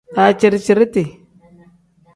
[0.15, 1.03] Daciri-ciriti.